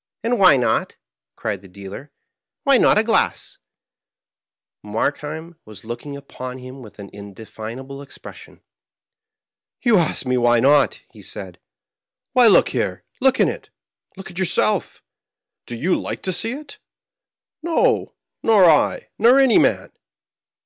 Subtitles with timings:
[0.24, 0.96] "And why not?"
[1.36, 2.10] cried the dealer."
[2.64, 3.58] Why not a glass ?'^
[4.90, 8.62] Markheim was looking upon him with an indefinable expression."
[9.84, 11.58] You ask me why not?" he said."
[12.32, 13.68] Why, look here— ^look in it—
[14.18, 15.02] ^look at yourseK!
[15.66, 16.78] Do you like to see it?
[17.62, 18.14] No!
[18.42, 19.92] nor I— ^nor any man."